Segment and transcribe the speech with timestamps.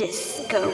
[0.00, 0.72] Disco.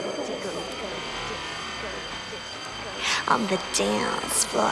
[3.27, 4.71] On the dance floor.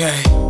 [0.00, 0.47] Okay.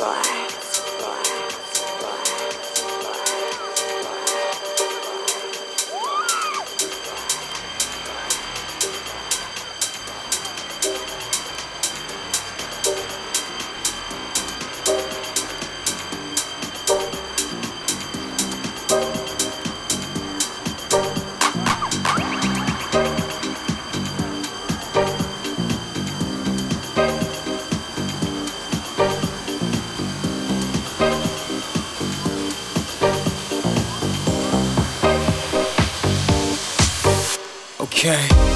[0.00, 0.49] floor.
[38.02, 38.49] Okay.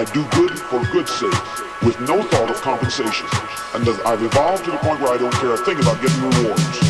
[0.00, 3.26] I do good for good's sake, with no thought of compensation.
[3.74, 6.89] And I've evolved to the point where I don't care a thing about getting rewards.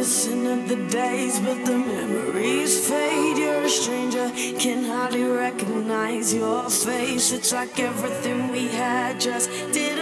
[0.00, 3.36] Reminiscent of the days, but the memories fade.
[3.36, 7.32] You're a stranger, can hardly recognize your face.
[7.32, 9.99] It's like everything we had just didn't